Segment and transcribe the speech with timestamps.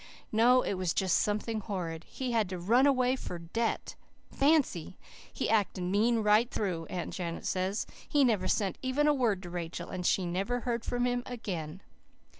[0.31, 2.05] No, it was just something horrid.
[2.05, 3.93] He had to run away for debt!
[4.31, 4.97] Fancy!
[5.31, 7.85] He acted mean right through, Aunt Janet says.
[8.09, 11.83] He never sent even a word to Rachel, and she never heard from him again."